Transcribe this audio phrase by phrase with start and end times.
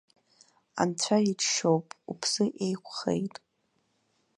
[0.81, 3.35] Анцәа иџьшьоуп, уԥсы еиқәхеит.